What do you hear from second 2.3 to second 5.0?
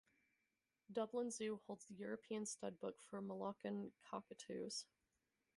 studbook for Moluccan cockatoos.